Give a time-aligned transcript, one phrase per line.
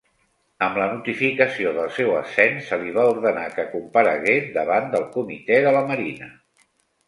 [0.67, 5.63] Amb la notificació del seu ascens se li va ordenar que comparegués davant del Comitè
[5.69, 6.35] de la Marina.